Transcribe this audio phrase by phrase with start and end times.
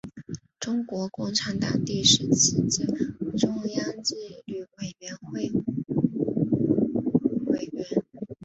[0.59, 2.85] 中国共产党第十七届
[3.37, 4.15] 中央纪
[4.47, 5.51] 律检查委员会
[7.45, 7.85] 委员。